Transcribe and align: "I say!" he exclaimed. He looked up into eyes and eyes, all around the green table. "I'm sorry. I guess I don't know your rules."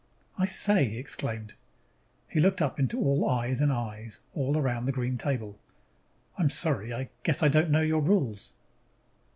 "I 0.35 0.45
say!" 0.45 0.85
he 0.85 0.97
exclaimed. 0.97 1.53
He 2.27 2.39
looked 2.39 2.59
up 2.59 2.79
into 2.79 3.23
eyes 3.27 3.61
and 3.61 3.71
eyes, 3.71 4.19
all 4.33 4.57
around 4.57 4.85
the 4.85 4.91
green 4.91 5.15
table. 5.15 5.59
"I'm 6.39 6.49
sorry. 6.49 6.91
I 6.91 7.09
guess 7.21 7.43
I 7.43 7.49
don't 7.49 7.69
know 7.69 7.81
your 7.81 8.01
rules." 8.01 8.55